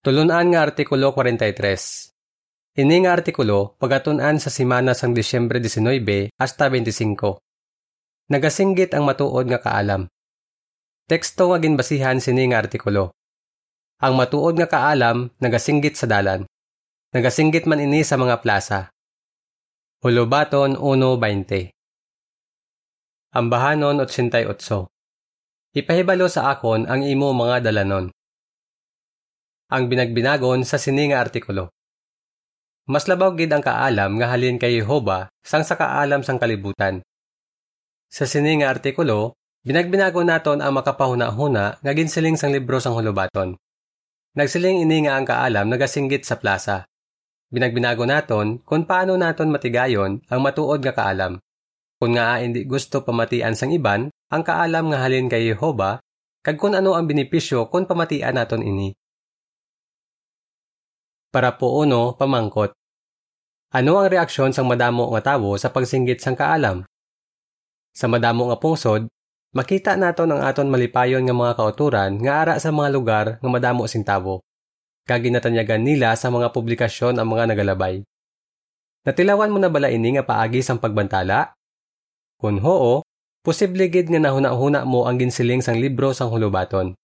[0.00, 1.60] Tulunan nga Artikulo 43.
[2.80, 7.36] Ini nga artikulo pagatunan sa simana sang Disyembre 19 hasta 25.
[8.32, 10.08] Nagasinggit ang matuod nga kaalam.
[11.04, 13.12] Teksto nga ginbasihan sini nga artikulo.
[14.00, 16.48] Ang matuod nga kaalam nagasinggit sa dalan.
[17.12, 18.88] Nagasinggit man ini sa mga plaza.
[20.00, 21.76] Hulubaton 1.20
[23.36, 28.08] Ambahanon 88 Ipahibalo sa akon ang imo mga dalanon
[29.70, 31.70] ang binagbinagon sa sini nga artikulo.
[32.90, 37.06] Mas labaw gid ang kaalam nga halin kay Jehova sang sa kaalam sang kalibutan.
[38.10, 43.54] Sa sini nga artikulo, binagbinagon naton ang makapahuna-huna nga ginsiling sang libro sang hulubaton.
[44.34, 46.90] Nagsiling ini nga ang kaalam nagasinggit sa plaza.
[47.50, 51.38] Binagbinago naton kung paano naton matigayon ang matuod nga kaalam.
[51.98, 56.02] Kung nga hindi gusto pamatian sang iban, ang kaalam nga halin kay Jehova,
[56.42, 58.94] kag kung ano ang benepisyo kung pamatian naton ini.
[61.30, 62.74] Para po uno, pamangkot.
[63.70, 66.82] Ano ang reaksyon sang madamo nga tawo sa pagsinggit sang kaalam?
[67.94, 69.06] Sa madamo nga pungsod,
[69.54, 73.86] makita naton ang aton malipayon nga mga kauturan nga ara sa mga lugar nga madamo
[73.86, 74.42] sing tawo.
[75.06, 78.02] Kaginatanyagan nila sa mga publikasyon ang mga nagalabay.
[79.06, 81.54] Natilawan mo na bala ini nga paagi sang pagbantala?
[82.42, 83.06] Kung hoo,
[83.46, 86.98] posible gid nga nahuna-huna mo ang ginsiling sang libro sang hulubaton.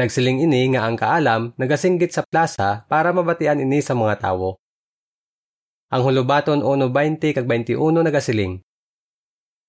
[0.00, 4.56] Nagsiling ini nga ang kaalam nagasinggit sa plaza para mabatian ini sa mga tawo.
[5.92, 8.64] Ang hulubaton 1.20 kag 21 nagasiling.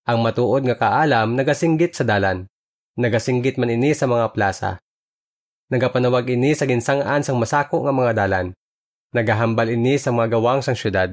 [0.07, 2.47] Ang matuod nga kaalam nagasinggit sa dalan.
[2.95, 4.79] Nagasinggit man ini sa mga plaza.
[5.67, 8.55] Nagapanawag ini sa ginsang-an sang masako nga mga dalan.
[9.11, 11.11] Nagahambal ini sa mga gawang sang syudad.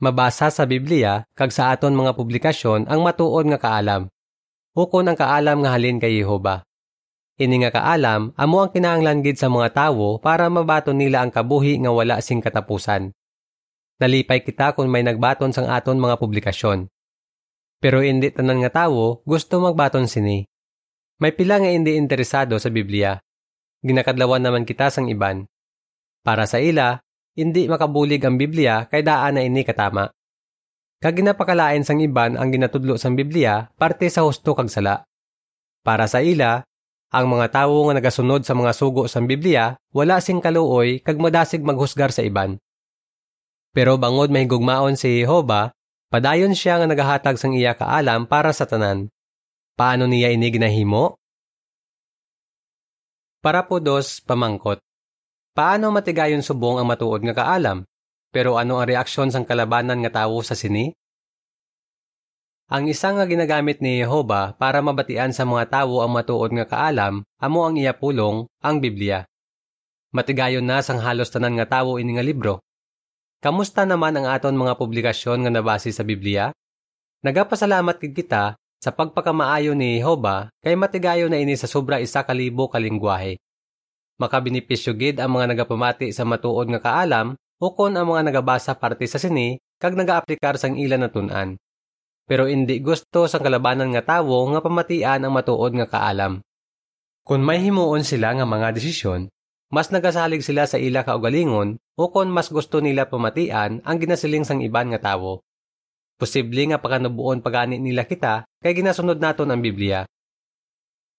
[0.00, 4.08] Mabasa sa Biblia kag sa aton mga publikasyon ang matuod nga kaalam.
[4.72, 6.65] Ukon ang kaalam nga halin kay Jehova.
[7.36, 11.76] Ini nga kaalam, amo ang kinahanglan gid sa mga tawo para mabaton nila ang kabuhi
[11.84, 13.12] nga wala sing katapusan.
[14.00, 16.88] Nalipay kita kung may nagbaton sang aton mga publikasyon.
[17.76, 20.48] Pero hindi tanan nga tawo gusto magbaton sini.
[21.20, 23.20] May pila nga hindi interesado sa Biblia.
[23.84, 25.44] Ginakadlawan naman kita sang iban.
[26.24, 26.96] Para sa ila,
[27.36, 30.08] hindi makabulig ang Biblia kay daan na ini katama.
[30.96, 35.04] Kag ginapakalain sang iban ang ginatudlo sang Biblia parte sa husto kag sala.
[35.84, 36.64] Para sa ila,
[37.14, 41.62] ang mga tawo nga nagasunod sa mga sugo sa Biblia, wala sing kaluoy kag madasig
[41.62, 42.58] maghusgar sa iban.
[43.70, 45.70] Pero bangod mahigugmaon si Jehova,
[46.10, 49.12] padayon siya nga nagahatag sang iya kaalam para sa tanan.
[49.76, 51.20] Paano niya ini ginahimo?
[53.44, 54.80] Para po dos, pamangkot.
[55.54, 57.86] Paano matigayon subong ang matuod nga kaalam?
[58.34, 60.90] Pero ano ang reaksyon sang kalabanan nga tawo sa sini?
[62.66, 67.22] Ang isa nga ginagamit ni Jehova para mabatian sa mga tawo ang matuod nga kaalam,
[67.38, 69.22] amo ang iya pulong, ang Biblia.
[70.10, 72.58] Matigayon na sang halos tanan nga tawo ini nga libro.
[73.38, 76.50] Kamusta naman ang aton mga publikasyon nga nabase sa Biblia?
[77.22, 82.66] Nagapasalamat kid kita sa pagpakamaayo ni Jehova kay matigayon na ini sa sobra isa kalibo
[82.66, 83.38] kalingwahe.
[84.18, 89.22] Makabinipisyo gid ang mga nagapamati sa matuod nga kaalam ukon ang mga nagabasa parte sa
[89.22, 91.54] sini kag nagaaplikar sang ilan na tun-an
[92.26, 96.42] pero hindi gusto sa kalabanan nga tawo nga pamatian ang matuod nga kaalam.
[97.22, 99.30] Kung may himuon sila nga mga desisyon,
[99.70, 104.62] mas nagasalig sila sa ila kaugalingon o kung mas gusto nila pamatian ang ginasiling sang
[104.62, 105.42] iban nga tawo.
[106.18, 110.06] Posible nga pagkanubuon pagani nila kita kay ginasunod naton ang Biblia.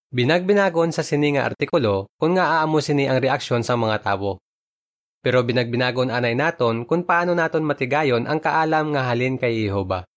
[0.07, 4.39] Binagbinagon sa sini nga artikulo kung nga aamo sini ang reaksyon sa mga tawo.
[5.19, 10.07] Pero binagbinagon anay naton kung paano naton matigayon ang kaalam nga halin kay Jehova.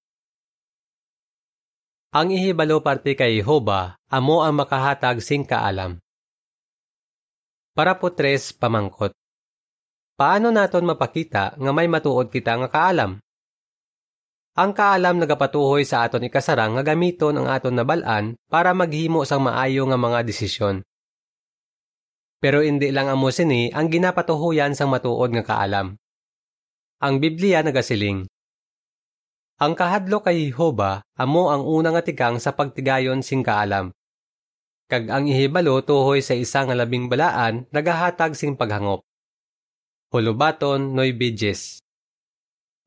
[2.10, 6.02] Ang ihibalo parte kay Jehova, amo ang makahatag sing kaalam.
[7.70, 9.14] Para po tres pamangkot.
[10.18, 13.22] Paano naton mapakita nga may matuod kita nga kaalam?
[14.58, 19.86] Ang kaalam nagapatuhoy sa aton ikasarang nga gamiton ang aton nabalaan para maghimo sang maayo
[19.86, 20.82] nga mga desisyon.
[22.42, 25.94] Pero hindi lang amo sini ang ginapatuhuyan sang matuod nga kaalam.
[27.06, 28.26] Ang Biblia nagasiling,
[29.60, 33.92] ang kahadlo kay Jehova amo ang unang atikang sa pagtigayon sing kaalam.
[34.88, 39.04] Kag ang ihibalo tuhoy sa isa nga labing balaan nagahatag sing paghangop.
[40.10, 41.78] Hulubaton noy bidges.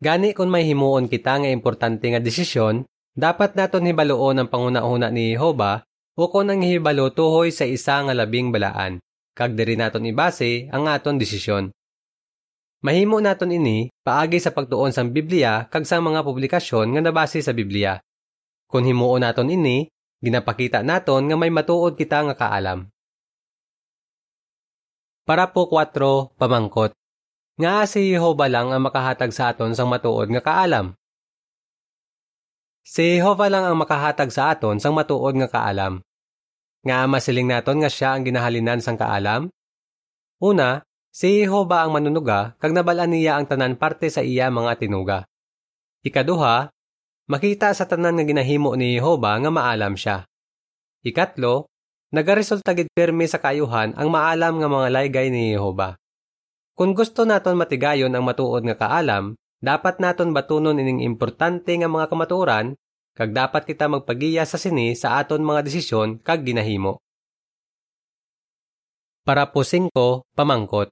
[0.04, 2.84] Gani kung may himuon kita nga importante nga desisyon,
[3.16, 5.86] dapat naton hibaloon ang panguna-una ni Jehova
[6.20, 9.00] o kung ang hibalo tuhoy sa isa nga labing balaan.
[9.38, 11.72] Kag diri naton ibase ang aton desisyon.
[12.84, 17.56] Mahimo naton ini paagi sa pagtuon sa Biblia kag sa mga publikasyon nga nabase sa
[17.56, 17.96] Biblia.
[18.68, 19.88] Kung himuon naton ini,
[20.20, 22.92] ginapakita naton nga may matuod kita nga kaalam.
[25.24, 26.92] Para po 4 pamangkot.
[27.56, 30.92] Nga si Jehovah lang ang makahatag sa aton sang matuod nga kaalam.
[32.84, 36.04] Si Jehovah lang ang makahatag sa aton sang matuod nga kaalam.
[36.84, 39.48] Nga masiling naton nga siya ang ginahalinan sang kaalam.
[40.44, 40.84] Una,
[41.14, 45.30] si Jehovah ang manunuga kag nabalaan niya ang tanan parte sa iya mga tinuga.
[46.02, 46.74] Ikaduha,
[47.30, 50.26] makita sa tanan nga ginahimo ni Jehovah nga maalam siya.
[51.06, 51.70] Ikatlo,
[52.10, 55.96] nagaresulta gid pirmi sa kayuhan ang maalam nga mga laygay ni Jehovah.
[56.74, 62.10] Kung gusto naton matigayon ang matuod nga kaalam, dapat naton batunon ining importante nga mga
[62.10, 62.74] kamatuoran
[63.14, 66.98] kag dapat kita magpagiya sa sini sa aton mga desisyon kag ginahimo.
[69.24, 69.88] Para po 5,
[70.36, 70.92] pamangkot.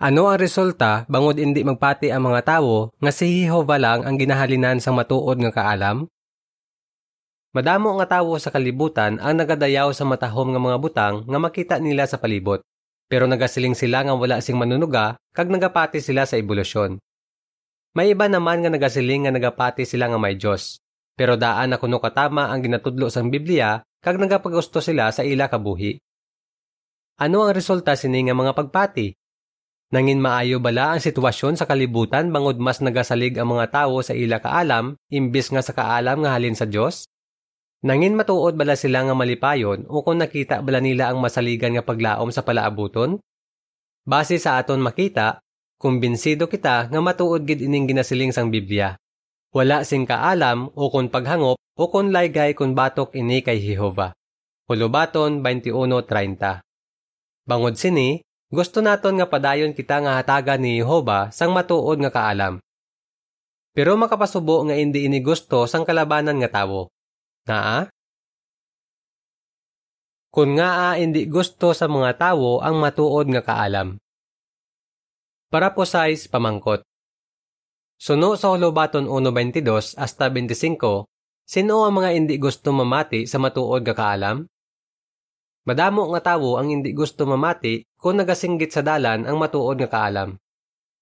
[0.00, 4.80] Ano ang resulta bangod indi magpati ang mga tawo nga si Jehovah lang ang ginahalinan
[4.80, 6.08] sang matuod nga kaalam?
[7.52, 12.08] Madamo nga tawo sa kalibutan ang nagadayaw sa matahom nga mga butang nga makita nila
[12.08, 12.64] sa palibot,
[13.12, 16.96] pero nagasiling sila nga wala sing manunuga kag nagapati sila sa ebolusyon.
[17.92, 20.80] May iba naman nga nagasiling nga nagapati sila nga may Dios,
[21.12, 26.00] pero daan na kuno katama ang ginatudlo sang Biblia kag nagapagusto sila sa ila kabuhi.
[27.20, 29.19] Ano ang resulta sini nga mga pagpati?
[29.90, 34.38] Nangin maayo bala ang sitwasyon sa kalibutan bangod mas nagasalig ang mga tawo sa ila
[34.38, 37.10] kaalam imbis nga sa kaalam nga halin sa Dios?
[37.82, 42.30] Nangin matuod bala sila nga malipayon o kung nakita bala nila ang masaligan nga paglaom
[42.30, 43.18] sa palaabuton?
[44.06, 45.42] Base sa aton makita,
[45.74, 48.94] kumbinsido kita nga matuod gid ining ginasiling sang Biblia.
[49.50, 54.14] Wala sing kaalam o kung paghangop o kung laygay kung batok ini kay Jehova.
[54.70, 56.62] Hulubaton 21.30
[57.42, 62.58] Bangod sini, gusto naton nga padayon kita nga hataga ni Jehova sang matuod nga kaalam.
[63.70, 66.90] Pero makapasubo nga hindi ini gusto sang kalabanan nga tawo.
[67.46, 67.86] Naa?
[70.34, 73.98] Kung nga hindi gusto sa mga tawo ang matuod nga kaalam.
[75.50, 76.82] Para po size pamangkot.
[77.98, 81.06] Suno sa Hulubaton 1.22 hasta 25,
[81.46, 84.46] sino ang mga hindi gusto mamati sa matuod nga kaalam?
[85.68, 90.40] Madamo nga tawo ang hindi gusto mamati kung nagasinggit sa dalan ang matuod nga kaalam.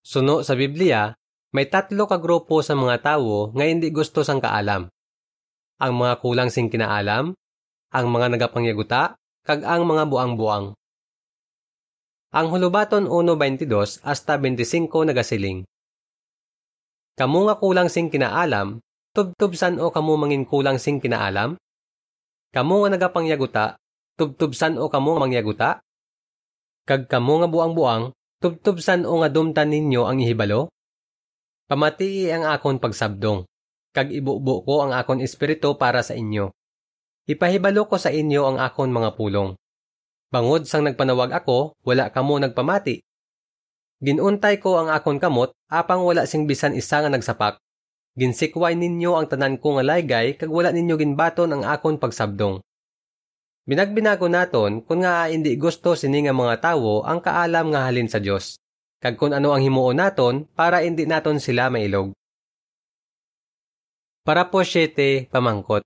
[0.02, 1.14] Suno sa Biblia,
[1.54, 4.90] may tatlo ka grupo sa mga tawo nga hindi gusto sang kaalam.
[5.78, 7.30] Ang mga kulang sing kinaalam,
[7.94, 9.14] ang mga nagapangyaguta,
[9.46, 10.74] kag ang mga buang-buang.
[12.34, 15.64] Ang hulubaton 1.22 hasta 25 nagasiling.
[17.16, 18.82] Kamu nga kulang sing kinaalam,
[19.16, 21.56] tubtubsan o kamu mangin kulang sing kinaalam?
[22.52, 23.64] Kamu nga nagapangyaguta,
[24.18, 25.78] tubtubsan o kamo mangyaguta?
[26.82, 28.10] Kag kamo nga buang-buang,
[28.42, 30.74] tubtubsan o nga dumtan ninyo ang ihibalo?
[31.70, 33.46] Pamatii ang akon pagsabdong,
[33.94, 36.50] kag ibubo ko ang akon espiritu para sa inyo.
[37.30, 39.54] Ipahibalo ko sa inyo ang akon mga pulong.
[40.34, 43.04] Bangod sang nagpanawag ako, wala kamo nagpamati.
[44.02, 47.60] Ginuntay ko ang akon kamot, apang wala sing bisan isa nga nagsapak.
[48.18, 52.64] Ginsikway ninyo ang tanan ko nga laygay, kag wala ninyo ginbaton ang akon pagsabdong.
[53.68, 58.16] Binagbinago naton kung nga hindi gusto sini nga mga tawo ang kaalam nga halin sa
[58.16, 58.56] Dios.
[58.96, 62.16] Kag kung ano ang himuon naton para hindi naton sila mailog.
[64.24, 65.84] Para po syete, pamangkot.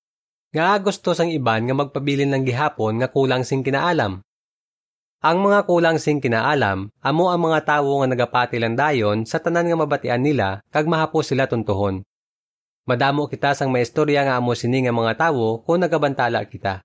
[0.54, 4.22] Nga gusto sang iban nga magpabilin ng gihapon nga kulang sing kinaalam.
[5.22, 9.66] Ang mga kulang sing kinaalam, amo ang mga tawo nga nagapati lang dayon sa tanan
[9.66, 12.06] nga mabatian nila kag mahapo sila tuntuhon.
[12.86, 16.78] Madamo kita sang maistorya nga amo sini nga mga tawo kung nagabantala kita.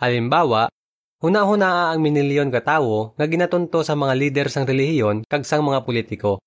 [0.00, 0.72] Halimbawa,
[1.20, 5.84] huna-hunaa ang minilyon ka tawo nga ginatunto sa mga lider sang relihiyon kag sang mga
[5.84, 6.40] politiko.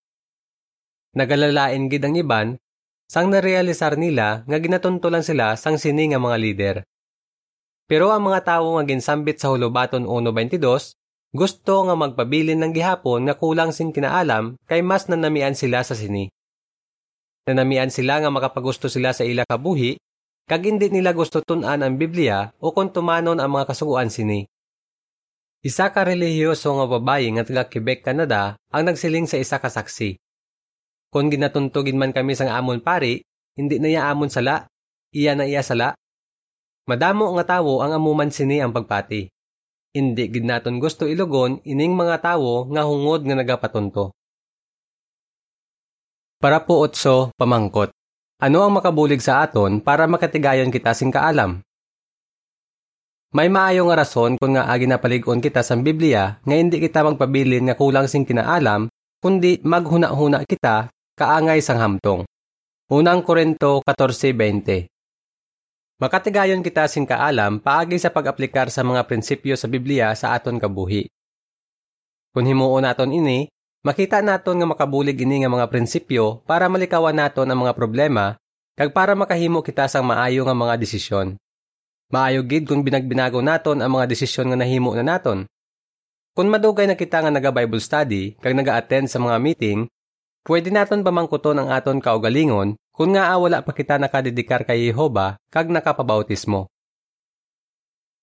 [1.14, 2.58] Nagalalain gid ang iban
[3.06, 6.76] sang narealisar nila nga ginatunto lang sila sang sini nga mga lider.
[7.86, 13.38] Pero ang mga tawo nga ginsambit sa Hulubaton 1.22 gusto nga magpabilin ng gihapon nga
[13.38, 16.26] kulang sing kinaalam kay mas nanamian sila sa sini.
[17.46, 20.02] Nanamian sila nga makapagusto sila sa ila kabuhi
[20.44, 24.44] kag hindi nila gusto tunan ang Biblia o kung tumanon ang mga kasuguan sini.
[25.64, 30.20] Isa ka relihiyoso nga babae nga taga Quebec, Canada ang nagsiling sa isa ka saksi.
[31.08, 33.24] Kung ginatuntugin man kami sang amon pari,
[33.56, 34.68] hindi na iya amon sala,
[35.16, 35.96] iya na iya sala.
[36.84, 39.32] Madamo nga tawo ang amuman sini ang pagpati.
[39.96, 44.12] Hindi gid naton gusto ilugon ining mga tawo nga hungod nga nagapatunto.
[46.44, 48.03] Para po otso, pamangkot.
[48.44, 51.64] Ano ang makabulig sa aton para makatigayon kita sing kaalam?
[53.32, 57.72] May maayo nga rason kung nga agi napaligon kita sa Biblia nga hindi kita magpabilin
[57.72, 58.92] nga kulang sing kinaalam,
[59.24, 62.28] kundi maghuna-huna kita kaangay sang hamtong.
[62.92, 64.92] Unang Korento 14.20
[66.04, 71.08] Makatigayon kita sing kaalam paagi sa pag-aplikar sa mga prinsipyo sa Biblia sa aton kabuhi.
[72.36, 73.48] Kung himuon naton ini,
[73.84, 78.40] makita naton nga makabulig ini nga mga prinsipyo para malikawan naton ang mga problema
[78.80, 81.36] kag para makahimo kita sang maayo nga mga desisyon.
[82.10, 85.46] Maayo gid kung binagbinago naton ang mga desisyon nga nahimo na naton.
[86.34, 89.86] Kung madugay na kita nga naga-Bible study kag naga-attend sa mga meeting,
[90.48, 95.70] pwede naton pamangkuton ang aton kaugalingon kung nga wala pa kita nakadedikar kay Jehova kag
[95.70, 96.72] nakapabautismo.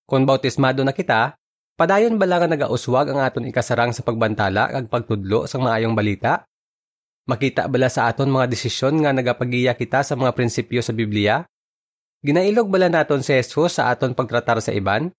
[0.09, 1.39] Kung bautismado na kita,
[1.81, 6.45] Padayon bala nga nagauswag ang aton ikasarang sa pagbantala kag pagtudlo sa maayong balita?
[7.25, 11.41] Makita bala sa aton mga desisyon nga nagapagiya kita sa mga prinsipyo sa Biblia?
[12.21, 15.09] Ginailog bala naton si Jesus sa aton pagtratar sa iban?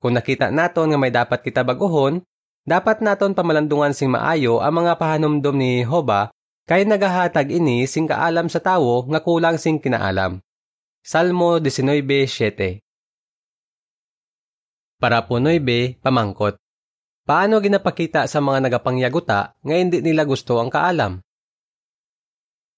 [0.00, 2.24] Kung nakita naton nga may dapat kita baguhon,
[2.64, 6.32] dapat naton pamalandungan sing maayo ang mga pahanumdom ni Hoba
[6.64, 10.40] kay nagahatag ini sing kaalam sa tawo nga kulang sing kinaalam.
[11.04, 12.80] Salmo 19:7
[15.02, 16.54] para punoy be, pamangkot.
[17.26, 21.18] Paano ginapakita sa mga nagapangyaguta nga hindi nila gusto ang kaalam?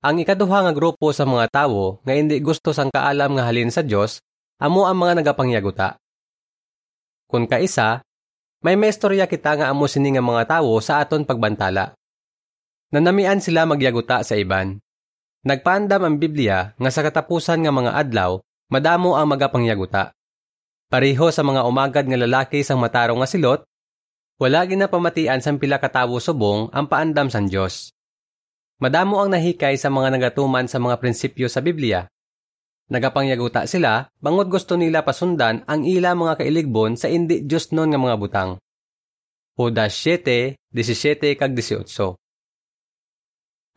[0.04, 3.84] Ang ikaduha nga grupo sa mga tawo nga hindi gusto sang kaalam nga halin sa
[3.84, 4.24] Dios
[4.56, 6.00] amo ang mga nagapangyaguta.
[7.28, 8.04] Kung kaisa,
[8.64, 11.92] may maistorya kita nga amo sini nga mga tawo sa aton pagbantala.
[12.92, 14.80] Nanamian sila magyaguta sa iban.
[15.44, 18.40] Nagpaandam ang Biblia nga sa katapusan nga mga adlaw,
[18.72, 20.12] madamo ang magapangyaguta.
[20.94, 23.66] Pareho sa mga umagad nga lalaki sang matarong nga silot,
[24.38, 27.90] wala ginapamatian sang pila katawo subong ang paandam sang Dios.
[28.78, 32.06] Madamo ang nahikay sa mga nagatuman sa mga prinsipyo sa Biblia.
[32.94, 37.98] Nagapangyaguta sila, bangod gusto nila pasundan ang ila mga kailigbon sa indi Diyos non nga
[37.98, 38.50] mga butang.
[39.58, 41.90] Judas 7, 17 kag 18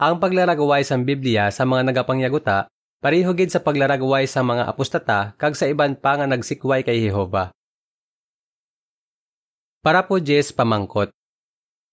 [0.05, 5.54] Ang paglaragaway sa Biblia sa mga nagapangyaguta Pareho gid sa paglaragway sa mga apostata kag
[5.54, 7.54] sa iban pa nga nagsikway kay Jehova.
[9.86, 11.13] Para po Jess pamangkot.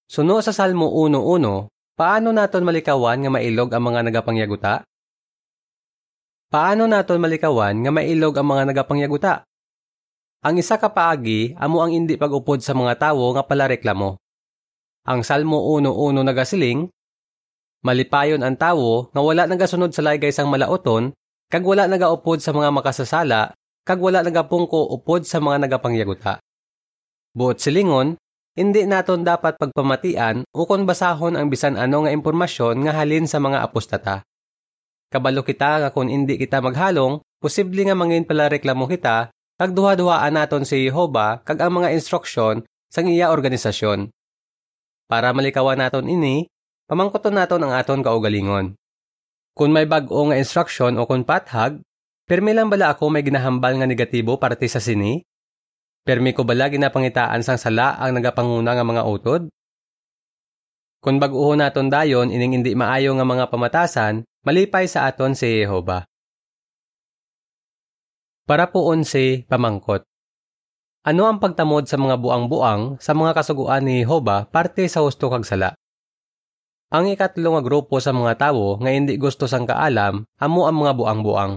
[0.09, 4.73] Suno sa Salmo 1.1, paano naton malikawan nga mailog ang mga nagapangyaguta?
[6.49, 9.45] Paano naton malikawan nga mailog ang mga nagapangyaguta?
[10.45, 14.17] Ang isa ka paagi amo ang indi pag-upod sa mga tawo nga pala reklamo.
[15.05, 16.89] Ang Salmo 1.1 nagasiling,
[17.85, 21.13] Malipayon ang tawo nga wala nagasunod sa laygay sang malaoton,
[21.53, 23.53] kag wala nagaupod sa mga makasasala,
[23.85, 26.41] kag wala nagapungko upod sa mga nagapangyaguta.
[27.37, 28.17] Buot silingon,
[28.57, 33.37] hindi naton dapat pagpamatian o kon basahon ang bisan ano nga impormasyon nga halin sa
[33.37, 34.25] mga apostata.
[35.13, 39.29] Kabalo kita nga kung hindi kita maghalong, posible nga mangin pala reklamo kita,
[39.61, 44.09] kag duha-duhaan naton si Jehova kag ang mga instruksyon sang iya organisasyon.
[45.05, 46.49] Para malikawan naton ini,
[46.89, 48.77] pamangkoton naton ang aton kaugalingon.
[49.55, 51.79] Kung may bag-o nga instruction o kung pathag,
[52.27, 55.23] permi lang bala ako may ginahambal nga negatibo parte sa sini?
[56.05, 59.43] Permi ko bala ginapangitaan sang sala ang nagapanguna nga mga utod?
[61.01, 66.05] Kung bag-uho naton dayon ining hindi maayo nga mga pamatasan, malipay sa aton si Jehova.
[68.45, 70.05] Para poon si pamangkot.
[71.05, 75.45] Ano ang pagtamod sa mga buang-buang sa mga kasuguan ni Jehova parte sa husto kag
[75.45, 75.77] sala?
[76.95, 80.95] Ang ikatlo nga grupo sa mga tawo nga hindi gusto sang kaalam amo ang mga
[80.95, 81.53] buang-buang.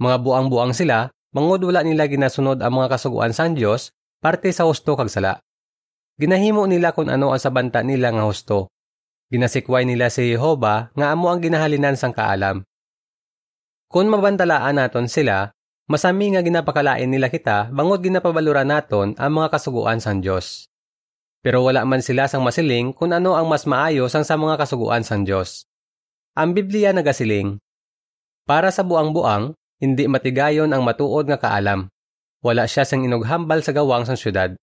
[0.00, 3.92] Mga buang-buang sila, mangod wala nila ginasunod ang mga kasuguan sang Dios
[4.24, 5.44] parte sa husto kag sala.
[6.16, 8.72] Ginahimo nila kung ano ang sabanta nila nga husto.
[9.28, 12.64] Ginasikway nila si Jehova nga amo ang ginahalinan sang kaalam.
[13.92, 15.52] Kung mabantalaan naton sila,
[15.92, 20.67] masami nga ginapakalain nila kita bangod ginapabaluran naton ang mga kasuguan sang Dios.
[21.42, 25.06] Pero wala man sila sang masiling kung ano ang mas maayo sang sa mga kasuguan
[25.06, 25.64] sang Dios.
[26.38, 27.58] Ang Biblia nagasiling,
[28.46, 31.90] Para sa buang-buang, hindi matigayon ang matuod nga kaalam.
[32.42, 34.54] Wala siya sang inughambal sa gawang sang syudad.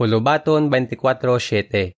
[0.00, 1.92] Hulubaton 24:7.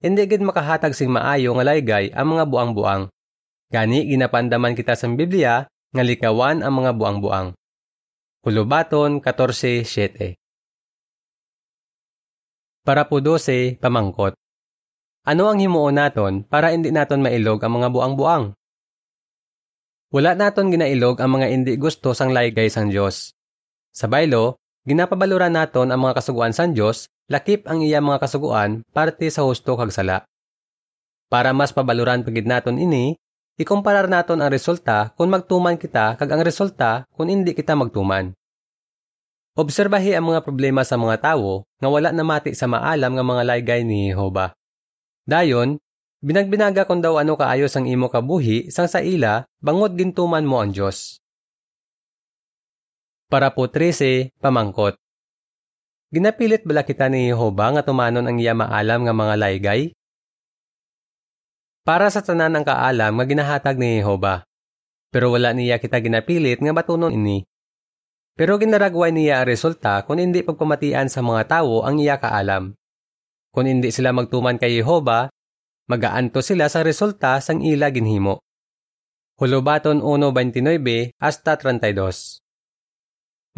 [0.00, 3.12] Hindi gid makahatag sing maayo nga laygay ang mga buang-buang.
[3.68, 7.52] Gani ginapandaman kita sa Biblia nga likawan ang mga buang-buang.
[8.40, 10.37] Hulubaton 14:7.
[12.86, 14.34] Para po 12, pamangkot.
[15.28, 18.44] Ano ang himuon naton para hindi naton mailog ang mga buang-buang?
[20.08, 23.36] Wala naton ginailog ang mga hindi gusto sang laygay sang Dios.
[23.92, 24.56] Sa baylo,
[24.88, 29.76] ginapabaluran naton ang mga kasuguan sang Dios, lakip ang iya mga kasuguan parte sa husto
[29.76, 30.24] kag sala.
[31.28, 33.20] Para mas pabaluran pagid naton ini,
[33.60, 38.32] ikumparar naton ang resulta kung magtuman kita kag ang resulta kung hindi kita magtuman.
[39.58, 43.42] Obserbahi ang mga problema sa mga tawo nga wala na mati sa maalam nga mga
[43.42, 44.54] laygay ni Jehova.
[45.26, 45.82] Dayon,
[46.22, 50.70] binagbinaga kung daw ano kaayos ang imo kabuhi sang sa ila, bangod gintuman mo ang
[50.70, 51.18] Dios.
[53.26, 54.94] Para po 13, pamangkot.
[56.14, 59.90] Ginapilit bala kita ni Jehova nga tumanon ang iya maalam nga mga laygay?
[61.82, 64.46] Para sa tanan ang kaalam nga ginahatag ni Jehova.
[65.10, 67.42] Pero wala niya kita ginapilit nga batunon ini.
[68.38, 72.70] Pero ginaragway niya ang resulta kung hindi pagpamatian sa mga tao ang iya kaalam.
[73.50, 75.26] Kung hindi sila magtuman kay Jehova,
[75.90, 78.38] magaanto sila sa resulta sang ila ginhimo.
[79.42, 82.38] Hulubaton 1.29 hasta 32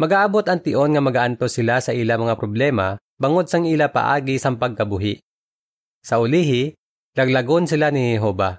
[0.01, 4.57] Magaabot ang tion nga magaanto sila sa ila mga problema bangod sang ila paagi sang
[4.57, 5.21] pagkabuhi.
[6.01, 6.73] Sa ulihi,
[7.13, 8.57] laglagon sila ni Jehova.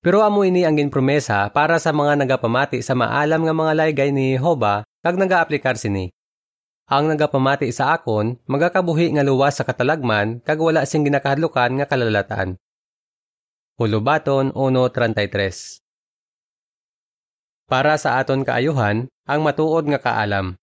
[0.00, 4.40] Pero amo ini ang ginpromesa para sa mga nagapamati sa maalam nga mga laygay ni
[4.40, 6.12] Jehova kag nagaaplikar sini.
[6.90, 12.58] Ang nagapamati sa akon, magakabuhi nga luwas sa katalagman kag wala sing ginakahadlukan nga kalalatan.
[13.78, 15.80] Hulubaton 1.33
[17.70, 20.58] Para sa aton kaayuhan, ang matuod nga kaalam.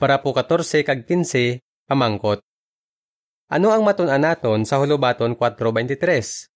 [0.00, 2.40] Para po 14 kag 15, pamangkot.
[3.52, 6.48] Ano ang matun-an naton sa hulubaton 4.23?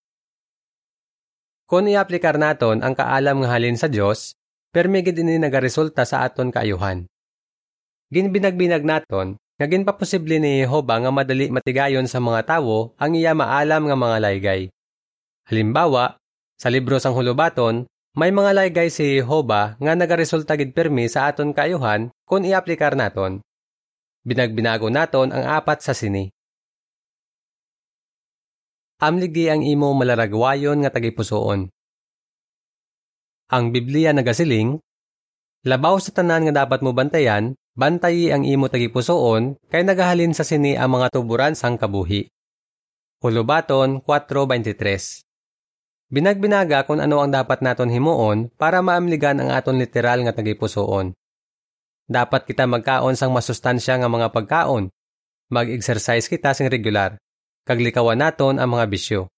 [1.69, 4.38] Kung i-aplikar naton ang kaalam nga halin sa Dios,
[4.73, 7.09] permigid ini nagaresulta sa aton kaayuhan.
[8.09, 13.91] Ginbinagbinag naton nga ginpaposible ni Jehova nga madali matigayon sa mga tawo ang iya maalam
[13.91, 14.61] nga mga laygay.
[15.51, 16.17] Halimbawa,
[16.55, 21.51] sa libro sang hulubaton, may mga laygay si Jehova nga nagaresulta gid permi sa aton
[21.51, 23.43] kaayuhan kung i-aplikar naton.
[24.23, 26.31] Binagbinago naton ang apat sa sini.
[28.99, 31.71] Amligi ang imo malaragwayon nga tagipusoon.
[33.49, 34.76] Ang Biblia nagasiling,
[35.64, 40.78] Labaw sa tanan nga dapat mo bantayan, bantayi ang imo tagipusoon, kay nagahalin sa sini
[40.78, 42.31] ang mga tuburan sang kabuhi.
[43.25, 45.25] Hulubaton 4.23
[46.12, 51.17] Binagbinaga kung ano ang dapat naton himuon para maamligan ang aton literal nga tagipusoon.
[52.07, 54.93] Dapat kita magkaon sang masustansya nga mga pagkaon.
[55.50, 57.17] Mag-exercise kita sing regular
[57.69, 59.28] kaglikawan naton ang mga bisyo.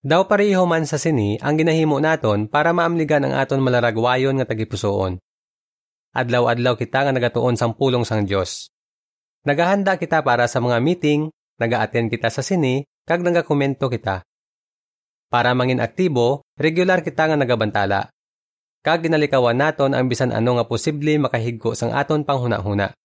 [0.00, 5.20] Daw pareho man sa sini ang ginahimo naton para maamligan ang aton malaragwayon nga tagipusoon.
[6.16, 8.72] Adlaw-adlaw kita nga nagatuon sang pulong sang Dios.
[9.44, 11.28] Nagahanda kita para sa mga meeting,
[11.60, 14.24] naga-attend kita sa sini, kag nagakomento kita.
[15.28, 18.08] Para mangin aktibo, regular kita nga nagabantala.
[18.80, 22.96] Kag ginalikawan naton ang bisan ano nga posible makahigko sang aton panghuna-huna.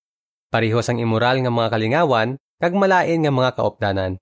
[0.47, 4.15] Pareho sang immoral nga mga kalingawan, kag malain nga mga kaopdanan.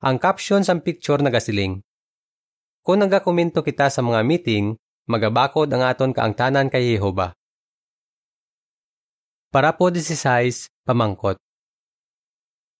[0.00, 1.84] Ang caption sa picture nagasiling.
[2.80, 4.72] Kung nagakomento kita sa mga meeting,
[5.04, 7.36] magabakod ang aton kaangtanan kay Jehova.
[9.52, 11.36] Para po 16, pamangkot.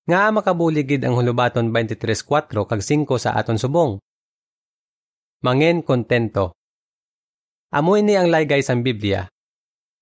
[0.09, 4.01] Nga makabuligid ang hulubaton 23.4 kag 5 sa aton subong.
[5.45, 6.57] Mangen kontento.
[7.69, 9.29] Amo ini ang laygay sang Biblia.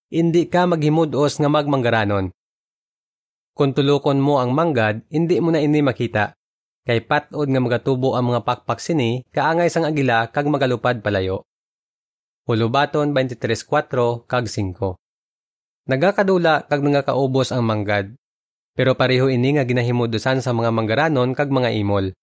[0.06, 2.30] Hindi ka maghimudos nga magmanggaranon.
[3.58, 6.37] Kung tulukon mo ang manggad, hindi mo na ini makita
[6.88, 11.44] kay patod nga magatubo ang mga pakpak sini, kaangay sang agila kag magalupad palayo.
[12.48, 14.96] Hulubaton 23.4 kag 5.
[15.84, 18.16] Nagakadula kag nangakaubos ang manggad.
[18.72, 22.16] Pero pareho ini nga ginahimudusan sa mga manggaranon kag mga imol.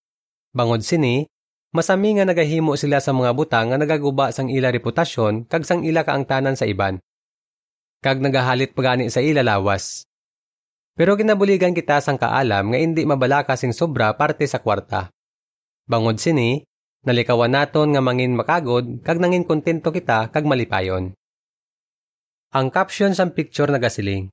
[0.49, 1.29] Bangod sini,
[1.69, 6.01] masami nga nagahimo sila sa mga butang nga nagaguba sang ila reputasyon kag sang ila
[6.01, 6.97] kaangtanan sa iban.
[8.01, 10.09] Kag nagahalit pagani sa ila lawas.
[10.95, 15.11] Pero ginabuligan kita sang kaalam nga hindi mabalaka sing sobra parte sa kwarta.
[15.83, 16.63] Bangod sini,
[17.03, 21.11] nalikawan naton nga mangin makagod kag nangin kontento kita kag malipayon.
[22.55, 24.31] Ang caption sang picture nagasiling.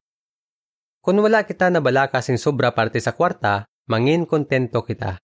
[1.02, 5.18] Kung wala kita nabalaka sing sobra parte sa kwarta, mangin kontento kita.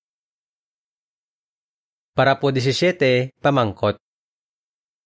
[2.18, 3.94] Para po 17, pamangkot.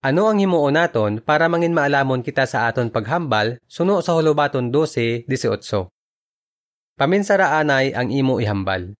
[0.01, 5.93] Ano ang himuon naton para mangin maalamon kita sa aton paghambal suno sa hulubaton 12-18?
[7.03, 8.95] Paminsaraanay ang imo ihambal.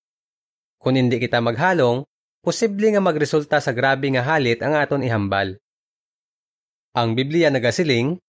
[0.75, 2.03] Kung hindi kita maghalong,
[2.43, 5.55] posible nga magresulta sa grabe nga halit ang aton ihambal.
[6.99, 8.19] Ang Biblia nagasiling,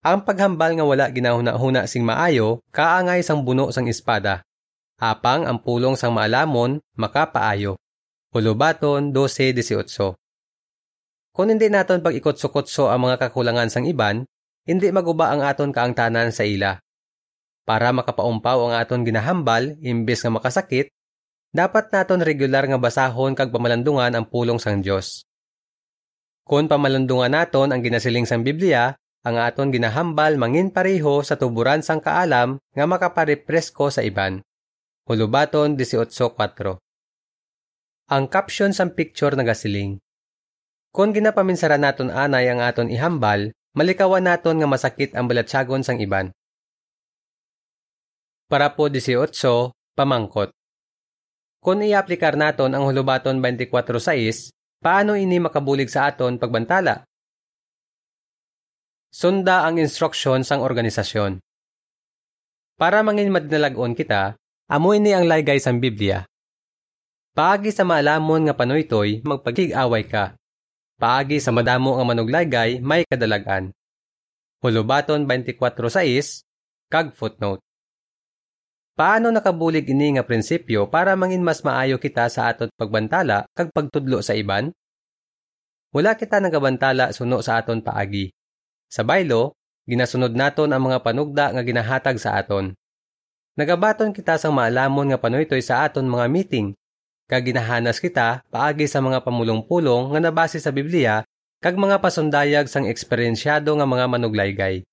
[0.00, 4.40] ang paghambal nga wala ginahuna-huna sing maayo, kaangay sang buno sang espada.
[4.96, 7.76] Apang ang pulong sang maalamon, makapaayo.
[8.32, 10.16] Hulubaton 12.18
[11.28, 14.24] Kung hindi naton pag-ikot-sukotso ang mga kakulangan sang iban,
[14.64, 16.80] hindi maguba ang aton kaangtanan sa ila.
[17.64, 20.92] Para makapaumpaw ang aton ginahambal imbes nga makasakit,
[21.48, 25.24] dapat naton regular nga basahon kag pamalandungan ang pulong sang Dios.
[26.44, 28.92] Kung pamalandungan naton ang ginasiling sang Biblia,
[29.24, 34.44] ang aton ginahambal mangin pareho sa tuburan sang kaalam nga makaparepresko sa iban.
[35.08, 36.76] Hulubaton 18.4
[38.12, 39.96] Ang caption sang picture nagasiling.
[40.92, 46.28] Kung ginapaminsara naton anay ang aton ihambal, malikawan naton nga masakit ang balatsagon sang iban.
[48.44, 49.32] Para po 18,
[49.96, 50.52] pamangkot.
[51.64, 54.52] Kung i-aplikar naton ang hulubaton 24.6,
[54.84, 57.08] paano ini makabulig sa aton pagbantala?
[59.08, 61.40] Sunda ang instruction sang organisasyon.
[62.76, 64.36] Para mangin madinalagon kita,
[64.68, 66.28] amoy ni ang laygay sang Biblia.
[67.32, 70.36] Paagi sa maalamon nga panoytoy, magpagig-away ka.
[71.00, 73.72] Paagi sa madamo nga manuglaygay, may kadalagan.
[74.60, 76.44] Hulubaton 24.6,
[76.92, 77.64] kag footnote.
[78.94, 84.22] Paano nakabulig ini nga prinsipyo para mangin mas maayo kita sa atot pagbantala kag pagtudlo
[84.22, 84.70] sa iban?
[85.90, 88.30] Wala kita nagabantala suno sa aton paagi.
[88.86, 89.58] Sa baylo,
[89.90, 92.70] ginasunod naton ang mga panugda nga ginahatag sa aton.
[93.58, 96.78] Nagabaton kita sang maalamon nga panuytoy sa aton mga meeting,
[97.26, 101.26] kag ginahanas kita paagi sa mga pamulong-pulong nga nabase sa Biblia
[101.58, 104.86] kag mga pasundayag sang eksperyensyado nga mga manuglaygay.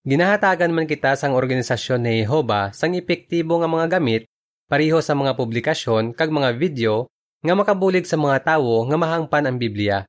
[0.00, 4.24] Ginahatagan man kita sang organisasyon ni Jehova sang epektibo nga mga gamit
[4.64, 7.04] pareho sa mga publikasyon kag mga video
[7.44, 10.08] nga makabulig sa mga tawo nga mahangpan ang Biblia.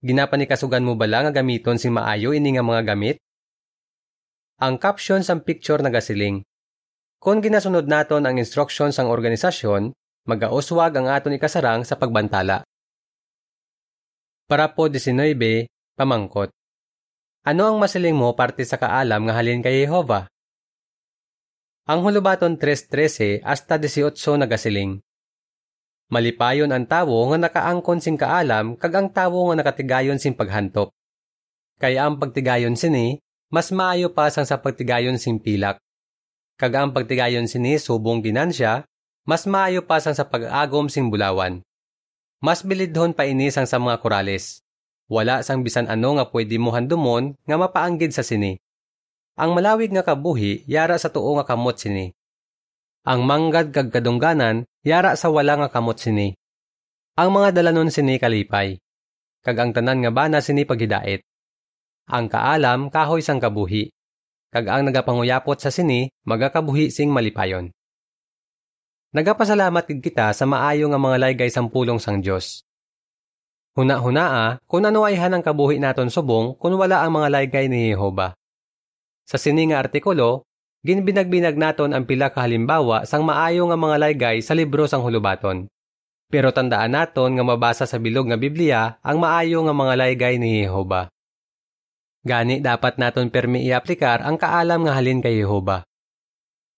[0.00, 3.20] Ginapanikasugan mo bala nga gamiton si maayo ini nga mga gamit?
[4.64, 6.40] Ang caption sang picture nagasiling.
[7.20, 9.92] Kung ginasunod naton ang instruction sang organisasyon,
[10.24, 12.64] magauswag ang aton ikasarang sa pagbantala.
[14.48, 16.53] Para po 19, pamangkot.
[17.44, 20.32] Ano ang masiling mo parte sa kaalam nga halin kay Jehova?
[21.84, 25.04] Ang hulubaton 3.13 hasta 18 nagasiling.
[26.08, 30.96] Malipayon ang tawo nga nakaangkon sing kaalam kag ang tawo nga nakatigayon sing paghantop.
[31.76, 33.20] Kaya ang pagtigayon sini,
[33.52, 35.76] mas maayo pa sang sa pagtigayon sing pilak.
[36.56, 38.88] Kag ang pagtigayon sini subong ginansya,
[39.28, 41.60] mas maayo pa sang sa pag-agom sing bulawan.
[42.40, 44.63] Mas bilidhon pa ini sang sa mga korales.
[45.04, 48.56] Wala sang bisan ano nga pwede mo handumon nga mapaanggid sa sini.
[49.36, 52.08] Ang malawig nga kabuhi yara sa tuo nga kamot sini.
[53.04, 56.32] Ang manggad kag kadungganan yara sa wala nga kamot sini.
[57.20, 58.80] Ang mga dalanon sini kalipay.
[59.44, 61.20] Kag ang tanan nga bana sini paghidait.
[62.08, 63.92] Ang kaalam kahoy sang kabuhi.
[64.48, 67.68] Kag ang nagapanguyapot sa sini magakabuhi sing malipayon.
[69.12, 72.63] Nagapasalamat kita sa maayo nga mga laygay sang pulong sang Dios.
[73.74, 78.38] Huna-hunaa kung ano ay hanang kabuhi naton subong kung wala ang mga laygay ni Jehova.
[79.26, 80.46] Sa sininga artikulo,
[80.86, 85.66] ginbinagbinag naton ang pila ka halimbawa sang maayo nga mga laygay sa libro sang hulubaton.
[86.30, 90.62] Pero tandaan naton nga mabasa sa bilog nga Biblia ang maayo nga mga laygay ni
[90.62, 91.10] Jehova.
[92.22, 95.82] Gani dapat naton permi i-aplikar ang kaalam nga halin kay Jehova.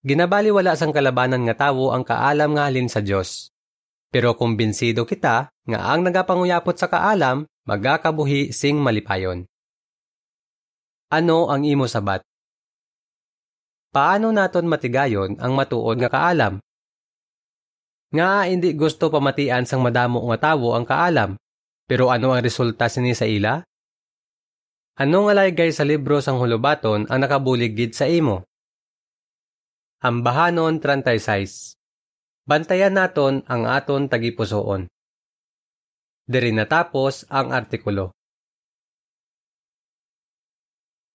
[0.01, 3.53] Ginabali wala sang kalabanan nga tawo ang kaalam nga halin sa Dios.
[4.07, 9.43] Pero kumbinsido kita nga ang nagapanguyapot sa kaalam, magakabuhi sing malipayon.
[11.11, 12.23] Ano ang imo sabat?
[13.91, 16.59] Paano naton matigayon ang matuod nga kaalam?
[18.11, 21.35] Nga hindi gusto pamatian sang madamo nga tawo ang kaalam,
[21.87, 23.59] pero ano ang resulta sini sa ila?
[24.97, 28.47] Ano nga laygay sa libro sang hulubaton ang nakabulig sa imo?
[30.03, 31.76] Ambahanon 36
[32.47, 34.87] Bantayan naton ang aton tagipusoon.
[36.23, 38.15] Diri natapos ang artikulo.